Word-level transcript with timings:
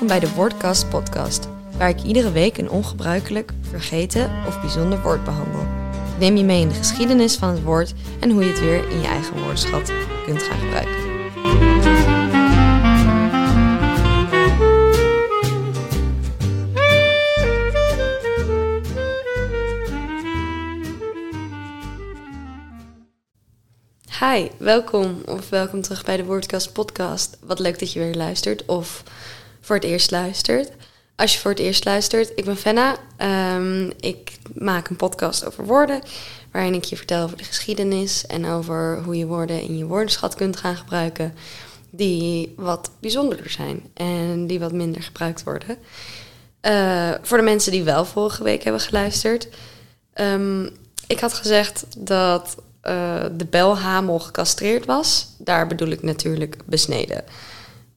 Welkom 0.00 0.20
bij 0.20 0.28
de 0.28 0.34
Woordcast 0.36 0.88
podcast, 0.88 1.48
waar 1.76 1.88
ik 1.88 2.02
iedere 2.02 2.32
week 2.32 2.58
een 2.58 2.70
ongebruikelijk, 2.70 3.52
vergeten 3.60 4.30
of 4.46 4.60
bijzonder 4.60 5.02
woord 5.02 5.24
behandel. 5.24 5.66
Neem 6.18 6.36
je 6.36 6.44
mee 6.44 6.60
in 6.60 6.68
de 6.68 6.74
geschiedenis 6.74 7.36
van 7.36 7.48
het 7.48 7.62
woord 7.62 7.94
en 8.20 8.30
hoe 8.30 8.44
je 8.44 8.50
het 8.50 8.60
weer 8.60 8.90
in 8.90 9.00
je 9.00 9.06
eigen 9.06 9.36
woordenschat 9.36 9.92
kunt 10.26 10.42
gaan 10.42 10.58
gebruiken. 10.58 11.08
Hi, 24.20 24.48
welkom 24.58 25.22
of 25.26 25.48
welkom 25.48 25.82
terug 25.82 26.04
bij 26.04 26.16
de 26.16 26.24
Woordcast 26.24 26.72
podcast. 26.72 27.38
Wat 27.40 27.58
leuk 27.58 27.78
dat 27.78 27.92
je 27.92 28.00
weer 28.00 28.14
luistert 28.14 28.64
of 28.66 29.02
voor 29.70 29.78
het 29.78 29.88
eerst 29.88 30.10
luistert. 30.10 30.70
Als 31.16 31.32
je 31.32 31.38
voor 31.38 31.50
het 31.50 31.60
eerst 31.60 31.84
luistert, 31.84 32.32
ik 32.34 32.44
ben 32.44 32.56
Fenna. 32.56 32.96
Ehm, 33.16 33.90
ik 34.00 34.38
maak 34.54 34.88
een 34.88 34.96
podcast 34.96 35.44
over 35.44 35.64
woorden, 35.64 36.00
waarin 36.52 36.74
ik 36.74 36.84
je 36.84 36.96
vertel 36.96 37.22
over 37.22 37.36
de 37.36 37.44
geschiedenis 37.44 38.26
en 38.26 38.46
over 38.46 39.02
hoe 39.04 39.16
je 39.16 39.26
woorden 39.26 39.60
in 39.60 39.78
je 39.78 39.84
woordenschat 39.84 40.34
kunt 40.34 40.56
gaan 40.56 40.76
gebruiken, 40.76 41.34
die 41.90 42.52
wat 42.56 42.90
bijzonderder 43.00 43.50
zijn 43.50 43.82
en 43.94 44.46
die 44.46 44.60
wat 44.60 44.72
minder 44.72 45.02
gebruikt 45.02 45.42
worden. 45.42 45.76
Uh, 46.62 47.10
voor 47.22 47.38
de 47.38 47.44
mensen 47.44 47.72
die 47.72 47.82
wel 47.82 48.04
vorige 48.04 48.42
week 48.42 48.62
hebben 48.62 48.82
geluisterd. 48.82 49.48
Um, 50.14 50.70
ik 51.06 51.20
had 51.20 51.32
gezegd 51.32 51.84
dat 51.98 52.56
uh, 52.82 53.24
de 53.32 53.46
belhamel 53.50 54.18
gecastreerd 54.18 54.86
was. 54.86 55.26
Daar 55.38 55.66
bedoel 55.66 55.88
ik 55.88 56.02
natuurlijk 56.02 56.56
besneden. 56.66 57.24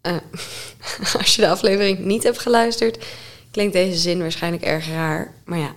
Uh, 0.07 0.15
als 1.19 1.35
je 1.35 1.41
de 1.41 1.49
aflevering 1.49 1.99
niet 1.99 2.23
hebt 2.23 2.39
geluisterd, 2.39 3.05
klinkt 3.51 3.73
deze 3.73 3.97
zin 3.97 4.19
waarschijnlijk 4.19 4.63
erg 4.63 4.87
raar. 4.87 5.33
Maar 5.45 5.59
ja, 5.59 5.73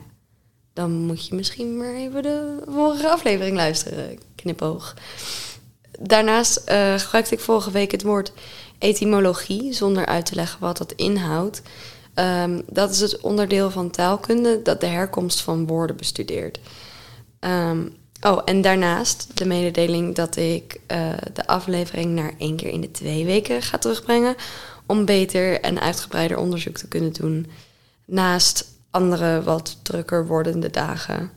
dan 0.72 0.92
moet 0.92 1.26
je 1.26 1.34
misschien 1.34 1.76
maar 1.76 1.94
even 1.94 2.22
de 2.22 2.62
vorige 2.68 3.08
aflevering 3.08 3.56
luisteren. 3.56 4.18
Knipoog. 4.34 4.94
Daarnaast 6.00 6.62
uh, 6.68 6.98
gebruikte 6.98 7.34
ik 7.34 7.40
vorige 7.40 7.70
week 7.70 7.90
het 7.90 8.02
woord 8.02 8.32
etymologie, 8.78 9.72
zonder 9.72 10.06
uit 10.06 10.26
te 10.26 10.34
leggen 10.34 10.60
wat 10.60 10.76
dat 10.76 10.92
inhoudt. 10.92 11.62
Um, 12.14 12.62
dat 12.66 12.90
is 12.90 13.00
het 13.00 13.20
onderdeel 13.20 13.70
van 13.70 13.90
taalkunde 13.90 14.62
dat 14.62 14.80
de 14.80 14.86
herkomst 14.86 15.40
van 15.40 15.66
woorden 15.66 15.96
bestudeert. 15.96 16.58
Um, 17.40 17.96
Oh, 18.20 18.42
en 18.44 18.60
daarnaast 18.60 19.26
de 19.34 19.46
mededeling 19.46 20.14
dat 20.14 20.36
ik 20.36 20.80
uh, 20.92 21.12
de 21.32 21.46
aflevering 21.46 22.14
naar 22.14 22.32
één 22.38 22.56
keer 22.56 22.70
in 22.70 22.80
de 22.80 22.90
twee 22.90 23.24
weken 23.24 23.62
ga 23.62 23.78
terugbrengen. 23.78 24.34
Om 24.86 25.04
beter 25.04 25.60
en 25.60 25.80
uitgebreider 25.80 26.36
onderzoek 26.36 26.76
te 26.76 26.88
kunnen 26.88 27.12
doen. 27.12 27.50
Naast 28.04 28.74
andere 28.90 29.42
wat 29.42 29.78
drukker 29.82 30.26
wordende 30.26 30.70
dagen. 30.70 31.30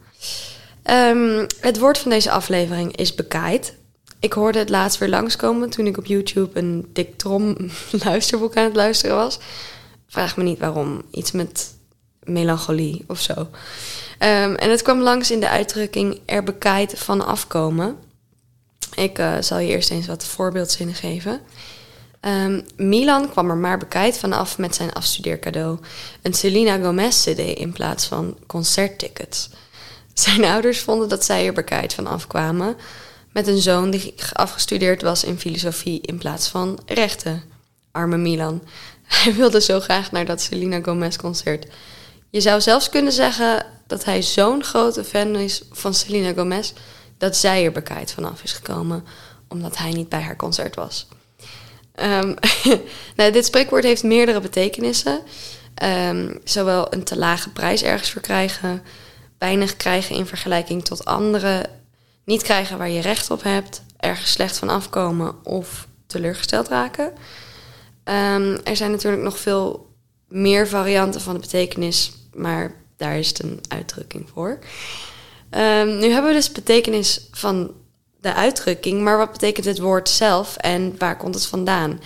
Um, 0.84 1.48
het 1.60 1.80
woord 1.80 1.98
van 1.98 2.12
deze 2.12 2.32
aflevering 2.32 2.96
is 2.96 3.16
bekaaid. 3.16 3.78
Ik 4.20 4.34
hoorde 4.34 4.60
het 4.60 4.70
laatst 4.70 5.00
weer 5.00 5.10
langskomen 5.10 5.70
toen 5.70 5.88
ik 5.88 5.98
op 5.98 6.06
YouTube 6.06 6.60
een 6.60 6.90
dik 6.94 7.18
trom 7.18 7.58
luisterboek 8.04 8.56
aan 8.56 8.64
het 8.64 8.76
luisteren 8.76 9.16
was. 9.16 9.40
Vraag 10.08 10.38
me 10.38 10.44
niet 10.44 10.60
waarom. 10.60 11.02
Iets 11.12 11.32
met 11.32 11.74
melancholie 12.24 13.04
of 13.08 13.20
zo. 13.20 13.48
Um, 14.20 14.56
en 14.56 14.70
het 14.70 14.82
kwam 14.82 15.00
langs 15.02 15.32
in 15.32 15.40
de 15.40 15.50
uitdrukking 15.50 16.20
er 16.26 16.44
bekaaid 16.44 17.00
van 17.00 17.26
afkomen. 17.26 17.98
Ik 18.96 19.20
uh, 19.20 19.36
zal 19.40 19.60
je 19.60 19.68
eerst 19.68 19.92
eens 19.92 20.08
wat 20.08 20.26
voorbeeldzinnen 20.26 20.96
geven. 20.96 21.42
Um, 22.22 22.66
Milan 22.76 23.30
kwam 23.30 23.50
er 23.50 23.58
maar 23.58 23.78
bekijkt 23.78 24.18
vanaf 24.18 24.58
met 24.58 24.76
zijn 24.76 24.94
afstudeercadeau. 24.94 25.80
Een 26.22 26.34
Selena 26.34 26.78
Gomez 26.78 27.24
CD 27.24 27.40
in 27.40 27.72
plaats 27.72 28.06
van 28.06 28.38
concerttickets. 28.48 29.50
Zijn 30.14 30.46
ouders 30.46 30.80
vonden 30.80 31.10
dat 31.10 31.26
zij 31.26 31.46
er 31.46 31.54
bekijkt 31.54 31.94
van 31.94 32.08
afkwamen. 32.08 32.76
Met 33.32 33.48
een 33.48 33.62
zoon 33.62 33.92
die 33.92 34.14
afgestudeerd 34.34 35.02
was 35.02 35.24
in 35.24 35.40
filosofie 35.40 36.02
in 36.02 36.18
plaats 36.18 36.48
van 36.48 36.80
rechten. 36.86 37.44
Arme 37.92 38.18
Milan. 38.18 38.64
Hij 39.24 39.34
wilde 39.34 39.62
zo 39.62 39.80
graag 39.80 40.12
naar 40.12 40.26
dat 40.26 40.42
Selena 40.42 40.80
Gomez 40.82 41.16
concert. 41.16 41.68
Je 42.30 42.42
zou 42.42 42.62
zelfs 42.62 42.90
kunnen 42.90 43.14
zeggen 43.14 43.66
dat 43.90 44.06
hij 44.06 44.22
zo'n 44.22 44.64
grote 44.64 45.04
fan 45.04 45.36
is 45.36 45.62
van 45.72 45.94
Selena 45.94 46.34
Gomez 46.34 46.74
dat 47.18 47.36
zij 47.36 47.66
er 47.66 47.72
bekijkt 47.72 48.12
vanaf 48.12 48.44
is 48.44 48.54
gekomen, 48.54 49.06
omdat 49.48 49.78
hij 49.78 49.92
niet 49.92 50.10
bij 50.10 50.22
haar 50.22 50.36
concert 50.36 50.76
was. 50.76 51.08
Um, 51.96 52.36
nou, 53.16 53.32
dit 53.32 53.46
spreekwoord 53.46 53.84
heeft 53.84 54.04
meerdere 54.04 54.40
betekenissen. 54.40 55.22
Um, 55.84 56.40
zowel 56.44 56.94
een 56.94 57.04
te 57.04 57.18
lage 57.18 57.50
prijs 57.50 57.84
ergens 57.84 58.12
voor 58.12 58.22
krijgen, 58.22 58.82
weinig 59.38 59.78
krijgen 59.78 60.16
in 60.16 60.26
vergelijking 60.26 60.86
tot 60.86 61.06
anderen, 61.06 61.70
niet 62.26 62.42
krijgen 62.42 62.78
waar 62.78 62.90
je 62.90 63.02
recht 63.02 63.32
op 63.32 63.44
hebt, 63.44 63.82
ergens 63.98 64.32
slecht 64.32 64.58
van 64.58 64.70
afkomen 64.70 65.46
of 65.46 65.88
teleurgesteld 66.08 66.68
raken. 66.68 67.06
Um, 68.04 68.60
er 68.64 68.76
zijn 68.76 68.92
natuurlijk 68.92 69.24
nog 69.24 69.38
veel 69.38 69.94
meer 70.28 70.68
varianten 70.68 71.22
van 71.22 71.34
de 71.34 71.40
betekenis, 71.40 72.12
maar 72.34 72.79
daar 73.00 73.18
is 73.18 73.28
het 73.28 73.44
een 73.44 73.60
uitdrukking 73.68 74.30
voor. 74.34 74.60
Um, 75.52 75.98
nu 75.98 76.12
hebben 76.12 76.32
we 76.32 76.38
dus 76.38 76.52
betekenis 76.52 77.28
van 77.32 77.72
de 78.22 78.34
uitdrukking, 78.34 79.02
maar 79.02 79.18
wat 79.18 79.32
betekent 79.32 79.66
het 79.66 79.80
woord 79.80 80.10
zelf 80.10 80.58
en 80.58 80.96
waar 80.98 81.18
komt 81.18 81.36
het 81.36 81.46
vandaan? 81.46 82.00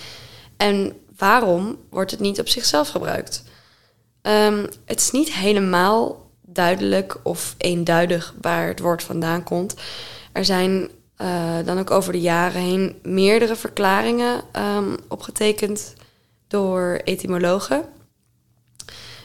En 0.57 0.93
waarom 1.17 1.77
wordt 1.89 2.11
het 2.11 2.19
niet 2.19 2.39
op 2.39 2.47
zichzelf 2.47 2.89
gebruikt? 2.89 3.43
Um, 4.21 4.67
het 4.85 4.99
is 4.99 5.11
niet 5.11 5.33
helemaal 5.33 6.29
duidelijk 6.41 7.17
of 7.23 7.55
eenduidig 7.57 8.33
waar 8.41 8.67
het 8.67 8.79
woord 8.79 9.03
vandaan 9.03 9.43
komt. 9.43 9.75
Er 10.31 10.45
zijn 10.45 10.89
uh, 11.17 11.55
dan 11.65 11.79
ook 11.79 11.91
over 11.91 12.11
de 12.11 12.21
jaren 12.21 12.61
heen 12.61 12.99
meerdere 13.03 13.55
verklaringen 13.55 14.41
um, 14.55 14.95
opgetekend 15.07 15.93
door 16.47 17.01
etymologen. 17.03 17.85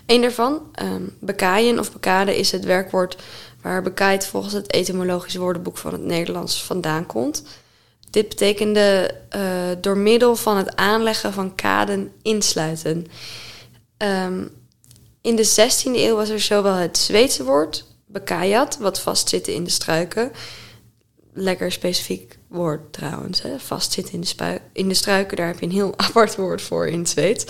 Een 0.08 0.20
daarvan, 0.20 0.62
um, 0.82 1.16
bekaaien 1.20 1.78
of 1.78 1.92
bekade, 1.92 2.38
is 2.38 2.52
het 2.52 2.64
werkwoord 2.64 3.16
waar 3.62 3.82
bekaaid 3.82 4.26
volgens 4.26 4.52
het 4.52 4.72
etymologisch 4.72 5.36
woordenboek 5.36 5.76
van 5.76 5.92
het 5.92 6.04
Nederlands 6.04 6.64
vandaan 6.64 7.06
komt. 7.06 7.42
Dit 8.10 8.28
betekende 8.28 9.14
uh, 9.36 9.42
door 9.80 9.96
middel 9.96 10.36
van 10.36 10.56
het 10.56 10.76
aanleggen 10.76 11.32
van 11.32 11.54
kaden 11.54 12.12
insluiten. 12.22 13.06
Um, 13.98 14.50
in 15.20 15.36
de 15.36 15.46
16e 15.46 15.94
eeuw 15.94 16.16
was 16.16 16.28
er 16.28 16.40
zowel 16.40 16.74
het 16.74 16.98
Zweedse 16.98 17.44
woord 17.44 17.84
bekajat, 18.06 18.78
wat 18.78 19.00
vastzitten 19.00 19.54
in 19.54 19.64
de 19.64 19.70
struiken. 19.70 20.32
Lekker 21.32 21.72
specifiek 21.72 22.38
woord 22.46 22.92
trouwens, 22.92 23.42
hè? 23.42 23.58
vastzitten 23.58 24.14
in 24.14 24.20
de, 24.20 24.60
in 24.72 24.88
de 24.88 24.94
struiken, 24.94 25.36
daar 25.36 25.46
heb 25.46 25.60
je 25.60 25.66
een 25.66 25.72
heel 25.72 25.94
apart 26.06 26.36
woord 26.36 26.62
voor 26.62 26.86
in 26.86 26.98
het 26.98 27.08
Zweeds. 27.08 27.44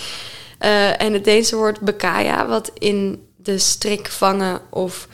Uh, 0.61 1.03
en 1.03 1.13
het 1.13 1.25
Deense 1.25 1.57
woord 1.57 1.81
bekaya, 1.81 2.47
wat 2.47 2.71
in 2.75 3.29
de 3.37 3.59
strik 3.59 4.09
vangen 4.09 4.61
of 4.71 5.09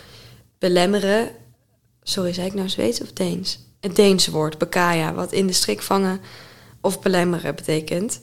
belemmeren. 0.59 1.31
Sorry, 2.03 2.32
zei 2.32 2.47
ik 2.47 2.55
nou 2.55 2.69
Zweeds 2.69 3.00
of 3.00 3.12
Deens? 3.12 3.59
Het 3.81 3.97
Deense 3.97 4.31
woord 4.31 4.59
bekaya, 4.59 5.15
wat 5.15 5.33
in 5.33 5.47
de 5.47 5.53
strik 5.53 5.83
vangen 5.83 6.21
of 6.81 7.00
belemmeren 7.00 7.54
betekent. 7.54 8.21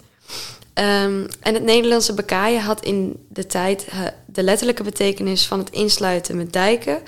Um, 0.74 1.28
en 1.40 1.54
het 1.54 1.64
Nederlandse 1.64 2.14
bekaya 2.14 2.60
had 2.60 2.84
in 2.84 3.26
de 3.30 3.46
tijd 3.46 3.88
de 4.26 4.44
letterlijke 4.44 4.84
betekenis 4.84 5.48
van 5.48 5.60
het 5.60 5.69
insluiten 5.69 6.38
met 6.38 6.54
dijken, 6.54 7.01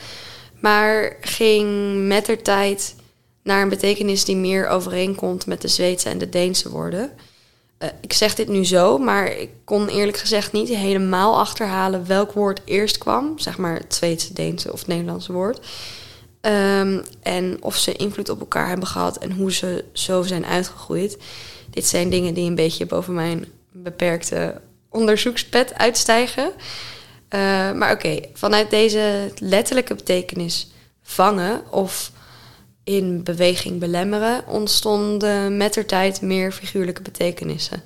maar 0.59 1.17
ging 1.21 1.95
met 2.07 2.25
de 2.25 2.41
tijd 2.41 2.95
naar 3.43 3.61
een 3.61 3.69
betekenis 3.69 4.25
die 4.25 4.35
meer 4.35 4.67
overeenkomt 4.67 5.45
met 5.45 5.61
de 5.61 5.67
Zweedse 5.67 6.09
en 6.09 6.17
de 6.17 6.29
Deense 6.29 6.69
woorden. 6.69 7.11
Uh, 7.83 7.89
ik 8.01 8.13
zeg 8.13 8.35
dit 8.35 8.47
nu 8.47 8.65
zo, 8.65 8.97
maar 8.97 9.31
ik 9.37 9.49
kon 9.63 9.87
eerlijk 9.87 10.17
gezegd 10.17 10.51
niet 10.51 10.69
helemaal 10.69 11.37
achterhalen 11.37 12.07
welk 12.07 12.31
woord 12.31 12.61
eerst 12.65 12.97
kwam. 12.97 13.39
Zeg 13.39 13.57
maar 13.57 13.75
het 13.75 13.95
Zweedse, 13.95 14.33
Deense 14.33 14.71
of 14.71 14.87
Nederlandse 14.87 15.31
woord. 15.31 15.59
Um, 16.41 17.03
en 17.21 17.57
of 17.61 17.75
ze 17.75 17.91
invloed 17.91 18.29
op 18.29 18.39
elkaar 18.39 18.67
hebben 18.67 18.87
gehad 18.87 19.17
en 19.17 19.31
hoe 19.31 19.51
ze 19.51 19.85
zo 19.93 20.21
zijn 20.21 20.45
uitgegroeid. 20.45 21.17
Dit 21.69 21.85
zijn 21.85 22.09
dingen 22.09 22.33
die 22.33 22.49
een 22.49 22.55
beetje 22.55 22.85
boven 22.85 23.13
mijn 23.13 23.45
beperkte 23.71 24.61
onderzoekspet 24.89 25.73
uitstijgen. 25.73 26.51
Uh, 27.29 27.71
maar 27.71 27.91
oké, 27.91 28.19
vanuit 28.33 28.69
deze 28.69 29.31
letterlijke 29.37 29.95
betekenis 29.95 30.71
vangen 31.01 31.71
of 31.71 32.11
in 32.83 33.23
beweging 33.23 33.79
belemmeren, 33.79 34.47
ontstonden 34.47 35.57
met 35.57 35.73
de 35.73 35.85
tijd 35.85 36.21
meer 36.21 36.51
figuurlijke 36.51 37.01
betekenissen. 37.01 37.83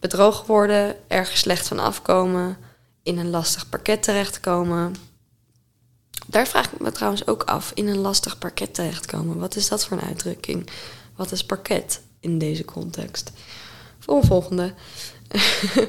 Bedrogen 0.00 0.46
worden, 0.46 0.96
ergens 1.08 1.40
slecht 1.40 1.68
van 1.68 1.78
afkomen, 1.78 2.56
in 3.02 3.18
een 3.18 3.30
lastig 3.30 3.68
parket 3.68 4.02
terechtkomen. 4.02 4.94
Daar 6.26 6.46
vraag 6.46 6.72
ik 6.72 6.80
me 6.80 6.92
trouwens 6.92 7.26
ook 7.26 7.42
af, 7.42 7.72
in 7.74 7.88
een 7.88 7.98
lastig 7.98 8.38
parket 8.38 8.74
terechtkomen. 8.74 9.38
Wat 9.38 9.56
is 9.56 9.68
dat 9.68 9.86
voor 9.86 9.96
een 9.96 10.06
uitdrukking? 10.06 10.70
Wat 11.16 11.32
is 11.32 11.44
parket 11.44 12.00
in 12.20 12.38
deze 12.38 12.64
context? 12.64 13.32
Voor 13.98 14.24
volgende. 14.24 14.74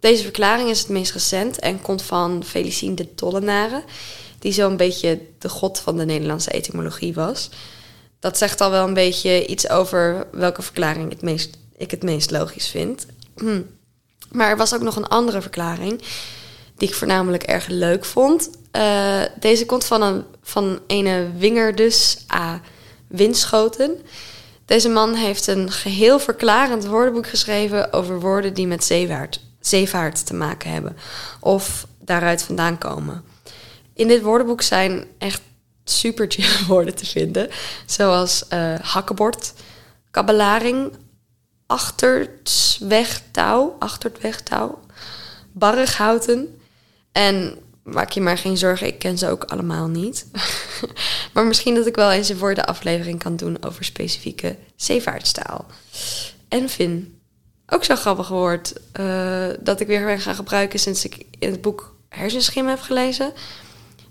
Deze 0.00 0.22
verklaring 0.22 0.68
is 0.68 0.78
het 0.78 0.88
meest 0.88 1.12
recent 1.12 1.58
en 1.58 1.82
komt 1.82 2.02
van 2.02 2.44
Felicien 2.44 2.94
de 2.94 3.14
Tollenaren, 3.14 3.84
die 4.42 4.52
zo'n 4.52 4.76
beetje 4.76 5.20
de 5.38 5.48
god 5.48 5.78
van 5.78 5.96
de 5.96 6.04
Nederlandse 6.04 6.50
etymologie 6.50 7.14
was. 7.14 7.50
Dat 8.18 8.38
zegt 8.38 8.60
al 8.60 8.70
wel 8.70 8.86
een 8.86 8.94
beetje 8.94 9.46
iets 9.46 9.68
over 9.68 10.26
welke 10.32 10.62
verklaring 10.62 11.10
meest, 11.22 11.58
ik 11.76 11.90
het 11.90 12.02
meest 12.02 12.30
logisch 12.30 12.68
vind. 12.68 13.06
Hm. 13.36 13.62
Maar 14.30 14.48
er 14.50 14.56
was 14.56 14.74
ook 14.74 14.82
nog 14.82 14.96
een 14.96 15.06
andere 15.06 15.40
verklaring 15.40 16.02
die 16.76 16.88
ik 16.88 16.94
voornamelijk 16.94 17.42
erg 17.42 17.66
leuk 17.66 18.04
vond. 18.04 18.50
Uh, 18.76 19.22
deze 19.40 19.66
komt 19.66 19.84
van 19.84 20.02
een 20.02 20.24
van 20.42 20.80
Wingerdus 21.36 22.24
A. 22.34 22.60
Winschoten. 23.08 23.96
Deze 24.64 24.88
man 24.88 25.14
heeft 25.14 25.46
een 25.46 25.70
geheel 25.70 26.18
verklarend 26.18 26.86
woordenboek 26.86 27.26
geschreven 27.26 27.92
over 27.92 28.20
woorden 28.20 28.54
die 28.54 28.66
met 28.66 28.84
zeevaart, 28.84 29.40
zeevaart 29.60 30.26
te 30.26 30.34
maken 30.34 30.70
hebben 30.70 30.96
of 31.40 31.86
daaruit 31.98 32.42
vandaan 32.42 32.78
komen. 32.78 33.31
In 33.94 34.08
dit 34.08 34.22
woordenboek 34.22 34.62
zijn 34.62 35.04
echt 35.18 35.40
super 35.84 36.26
chill 36.28 36.64
woorden 36.68 36.94
te 36.94 37.06
vinden, 37.06 37.48
zoals 37.86 38.44
uh, 38.52 38.74
hakkenbord, 38.80 39.52
kabbelaring, 40.10 40.92
achterwegtouw, 41.66 43.76
achterwegtouw, 43.78 44.80
barrighouten 45.52 46.58
en 47.12 47.58
maak 47.82 48.10
je 48.10 48.20
maar 48.20 48.38
geen 48.38 48.56
zorgen, 48.56 48.86
ik 48.86 48.98
ken 48.98 49.18
ze 49.18 49.28
ook 49.28 49.44
allemaal 49.44 49.88
niet. 49.88 50.26
maar 51.34 51.46
misschien 51.46 51.74
dat 51.74 51.86
ik 51.86 51.94
wel 51.94 52.10
eens 52.10 52.28
een 52.28 52.38
woordenaflevering 52.38 53.18
kan 53.18 53.36
doen 53.36 53.62
over 53.62 53.84
specifieke 53.84 54.56
zeevaartstaal. 54.76 55.66
En 56.48 56.68
Finn, 56.68 57.20
ook 57.66 57.84
zo'n 57.84 57.96
grappig 57.96 58.28
woord 58.28 58.72
uh, 59.00 59.46
dat 59.60 59.80
ik 59.80 59.86
weer 59.86 60.20
ga 60.20 60.34
gebruiken 60.34 60.78
sinds 60.78 61.04
ik 61.04 61.26
in 61.38 61.50
het 61.50 61.60
boek 61.60 61.94
Hersenschim 62.08 62.66
heb 62.66 62.80
gelezen. 62.80 63.32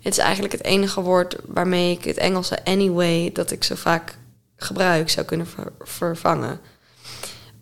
Het 0.01 0.13
is 0.13 0.17
eigenlijk 0.17 0.53
het 0.53 0.63
enige 0.63 1.01
woord 1.01 1.35
waarmee 1.45 1.91
ik 1.91 2.03
het 2.03 2.17
Engelse 2.17 2.65
anyway 2.65 3.29
dat 3.33 3.51
ik 3.51 3.63
zo 3.63 3.75
vaak 3.75 4.17
gebruik 4.55 5.09
zou 5.09 5.25
kunnen 5.25 5.47
vervangen. 5.79 6.59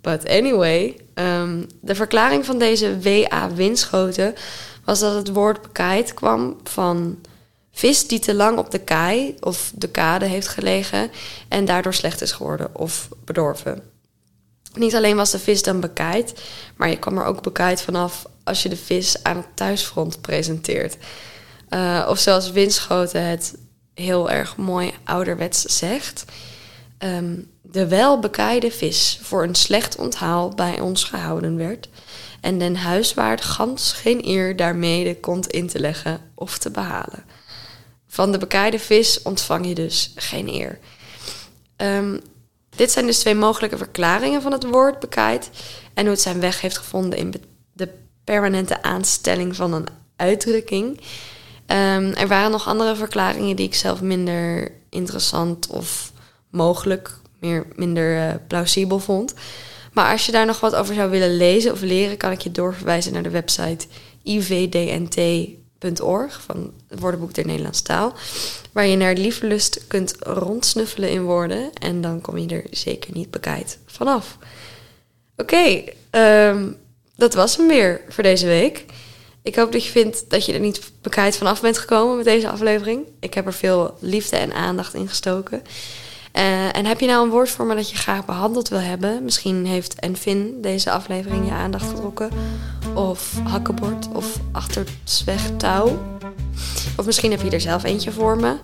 But 0.02 0.30
anyway, 0.30 0.98
um, 1.14 1.68
de 1.82 1.96
verklaring 1.96 2.46
van 2.46 2.58
deze 2.60 3.00
WA 3.00 3.54
windschoten 3.54 4.36
was 4.84 5.00
dat 5.00 5.16
het 5.16 5.34
woord 5.34 5.62
bekaaid 5.62 6.14
kwam 6.14 6.58
van 6.64 7.20
vis 7.72 8.08
die 8.08 8.20
te 8.20 8.34
lang 8.34 8.58
op 8.58 8.72
de 8.72 8.80
kaai 8.80 9.36
of 9.40 9.72
de 9.76 9.90
kade 9.90 10.26
heeft 10.26 10.48
gelegen 10.48 11.12
en 11.48 11.66
daardoor 11.66 11.94
slecht 11.94 12.22
is 12.22 12.32
geworden 12.32 12.76
of 12.76 13.10
bedorven. 13.26 13.82
Niet 14.74 14.96
alleen 14.96 15.16
was 15.16 15.32
de 15.32 15.40
vis 15.40 15.64
dan 15.64 15.80
bekaaid, 15.80 16.42
maar 16.76 16.90
je 16.90 17.00
kwam 17.00 17.18
er 17.18 17.26
ook 17.26 17.42
bekaaid 17.42 17.82
vanaf 17.82 18.26
als 18.44 18.64
je 18.64 18.70
de 18.70 18.78
vis 18.78 19.24
aan 19.24 19.38
het 19.38 19.48
thuisfront 19.54 20.22
presenteert. 20.22 20.98
Uh, 21.70 22.06
of 22.10 22.20
zoals 22.20 22.52
Winschoten 22.52 23.24
het 23.26 23.58
heel 23.94 24.30
erg 24.30 24.58
mooi 24.58 24.94
ouderwets 25.04 25.62
zegt. 25.62 26.26
Um, 27.04 27.52
de 27.62 27.88
welbekaaide 27.88 28.72
vis 28.72 29.20
voor 29.22 29.44
een 29.44 29.56
slecht 29.56 29.96
onthaal 29.96 30.50
bij 30.50 30.80
ons 30.80 31.04
gehouden 31.04 31.58
werd 31.58 31.90
en 32.42 32.60
den 32.60 32.76
huiswaard 32.76 33.42
gans 33.42 33.92
geen 33.92 34.28
eer 34.28 34.56
daarmede 34.56 35.16
komt 35.16 35.48
in 35.48 35.68
te 35.68 35.80
leggen 35.80 36.22
of 36.36 36.58
te 36.58 36.72
behalen. 36.72 37.24
Van 38.08 38.32
de 38.32 38.38
bekaaide 38.38 38.80
vis 38.80 39.22
ontvang 39.22 39.68
je 39.68 39.76
dus 39.76 40.12
geen 40.16 40.48
eer. 40.48 40.80
Um, 41.78 42.22
dit 42.70 42.92
zijn 42.92 43.06
dus 43.06 43.20
twee 43.20 43.36
mogelijke 43.36 43.78
verklaringen 43.78 44.42
van 44.42 44.52
het 44.52 44.64
woord 44.64 45.00
bekaaid 45.00 45.50
en 45.94 46.04
hoe 46.04 46.14
het 46.14 46.22
zijn 46.22 46.40
weg 46.40 46.62
heeft 46.62 46.78
gevonden 46.78 47.20
in 47.20 47.34
de 47.74 47.90
permanente 48.24 48.84
aanstelling 48.84 49.56
van 49.56 49.74
een 49.74 49.88
uitdrukking. 50.16 51.00
Um, 51.72 52.14
er 52.14 52.28
waren 52.28 52.52
nog 52.52 52.68
andere 52.68 52.96
verklaringen 52.96 53.56
die 53.56 53.66
ik 53.66 53.76
zelf 53.76 54.02
minder 54.02 54.72
interessant 54.90 55.68
of 55.68 56.12
mogelijk, 56.50 57.18
meer, 57.40 57.66
minder 57.76 58.28
uh, 58.28 58.34
plausibel 58.48 59.00
vond. 59.00 59.34
Maar 59.94 60.12
als 60.12 60.26
je 60.26 60.32
daar 60.32 60.46
nog 60.46 60.60
wat 60.60 60.76
over 60.76 60.96
zou 60.96 61.10
willen 61.10 61.38
lezen 61.38 61.72
of 61.72 61.82
leren, 61.82 62.18
kan 62.18 62.32
ik 62.32 62.42
je 62.42 62.52
doorverwijzen 62.52 63.14
naar 63.14 63.24
de 63.24 63.30
website 63.30 63.86
ivdnt.org 64.24 65.62
van 66.42 66.74
het 66.88 67.00
woordenboek 67.00 67.34
der 67.34 67.46
Nederlandse 67.46 67.84
taal. 67.84 68.14
Waar 68.72 68.86
je 68.86 68.98
naar 68.98 69.14
lieverlust 69.14 69.88
kunt 69.88 70.16
rondsnuffelen 70.20 71.10
in 71.10 71.24
woorden. 71.24 71.74
En 71.74 72.02
dan 72.02 72.22
kom 72.22 72.38
je 72.38 72.48
er 72.48 72.66
zeker 72.72 73.14
niet 73.14 73.32
bekijkt 73.32 73.80
vanaf. 73.86 74.38
Oké, 75.38 75.84
ehm, 76.10 76.72
dat 77.16 77.34
was 77.34 77.58
hem 77.58 77.68
weer 77.68 78.02
voor 78.10 78.24
deze 78.24 78.46
week. 78.46 78.86
Ik 79.50 79.56
hoop 79.56 79.72
dat 79.72 79.86
je 79.86 79.92
vindt 79.92 80.30
dat 80.30 80.46
je 80.46 80.54
er 80.54 80.60
niet 80.60 80.92
bekijkt 81.02 81.38
vanaf 81.38 81.62
bent 81.62 81.78
gekomen 81.78 82.16
met 82.16 82.26
deze 82.26 82.50
aflevering. 82.50 83.06
Ik 83.20 83.34
heb 83.34 83.46
er 83.46 83.54
veel 83.54 83.98
liefde 84.00 84.38
en 84.38 84.54
aandacht 84.54 84.94
in 84.94 85.08
gestoken. 85.08 85.62
Uh, 86.34 86.76
en 86.76 86.86
heb 86.86 87.00
je 87.00 87.08
nou 87.08 87.24
een 87.24 87.32
woord 87.32 87.50
voor 87.50 87.66
me 87.66 87.76
dat 87.76 87.90
je 87.90 87.98
graag 87.98 88.26
behandeld 88.26 88.68
wil 88.68 88.80
hebben? 88.80 89.24
Misschien 89.24 89.66
heeft 89.66 90.00
Enfin 90.00 90.58
deze 90.62 90.92
aflevering 90.92 91.46
je 91.46 91.52
aandacht 91.52 91.88
getrokken. 91.88 92.30
Of 92.94 93.34
hakkenbord 93.44 94.08
of 94.14 94.40
achterzweg 94.52 95.42
touw. 95.58 96.00
Of 96.98 97.06
misschien 97.06 97.32
heb 97.32 97.42
je 97.42 97.50
er 97.50 97.62
zelf 97.62 97.84
eentje 97.84 98.12
voor 98.12 98.38
me. 98.38 98.56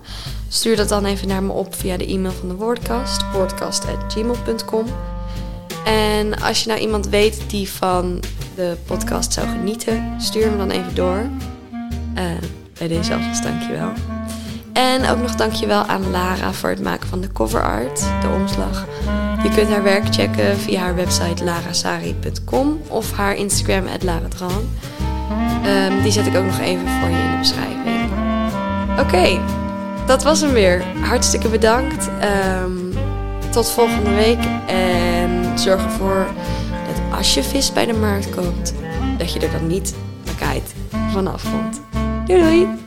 Stuur 0.48 0.76
dat 0.76 0.88
dan 0.88 1.04
even 1.04 1.28
naar 1.28 1.42
me 1.42 1.52
op 1.52 1.74
via 1.74 1.96
de 1.96 2.06
e-mail 2.06 2.34
van 2.34 2.48
de 2.48 2.54
Woordkast. 2.54 3.30
Woordkast.gmail.com 3.32 4.86
En 5.84 6.40
als 6.40 6.62
je 6.62 6.68
nou 6.68 6.80
iemand 6.80 7.08
weet 7.08 7.50
die 7.50 7.70
van 7.70 8.22
de 8.56 8.76
podcast 8.86 9.32
zou 9.32 9.46
genieten... 9.48 10.14
stuur 10.18 10.44
hem 10.44 10.58
dan 10.58 10.70
even 10.70 10.94
door. 10.94 11.26
Uh, 12.18 12.24
bij 12.78 12.88
deze 12.88 13.14
alvast 13.14 13.42
dankjewel. 13.42 13.92
En 14.72 15.08
ook 15.08 15.18
nog 15.18 15.34
dankjewel 15.34 15.84
aan 15.84 16.10
Lara 16.10 16.52
voor 16.52 16.70
het 16.70 16.82
maken 16.82 17.08
van 17.08 17.20
de 17.20 17.32
cover 17.32 17.62
art, 17.62 18.00
de 18.20 18.28
omslag. 18.28 18.86
Je 19.42 19.50
kunt 19.54 19.68
haar 19.68 19.82
werk 19.82 20.14
checken 20.14 20.56
via 20.56 20.80
haar 20.80 20.94
website 20.94 21.44
larasari.com 21.44 22.80
of 22.88 23.12
haar 23.12 23.34
Instagram 23.34 23.84
@laradran. 24.00 24.68
Um, 25.66 26.02
die 26.02 26.12
zet 26.12 26.26
ik 26.26 26.36
ook 26.36 26.44
nog 26.44 26.60
even 26.60 26.88
voor 26.88 27.08
je 27.08 27.16
in 27.16 27.30
de 27.30 27.38
beschrijving. 27.38 28.10
Oké, 29.00 29.40
dat 30.06 30.22
was 30.22 30.40
hem 30.40 30.52
weer. 30.52 30.84
Hartstikke 31.00 31.48
bedankt. 31.48 32.08
Um, 32.62 32.94
tot 33.50 33.70
volgende 33.70 34.14
week. 34.14 34.44
En 34.66 35.58
zorg 35.58 35.84
ervoor 35.84 36.26
als 37.16 37.34
je 37.34 37.42
vis 37.42 37.72
bij 37.72 37.86
de 37.86 37.92
markt 37.92 38.34
komt, 38.34 38.74
dat 39.18 39.32
je 39.32 39.40
er 39.40 39.50
dan 39.50 39.66
niet 39.66 39.94
bekijkt 40.24 40.74
vanaf 41.12 41.42
komt. 41.42 41.80
Doei 42.26 42.40
doei! 42.40 42.85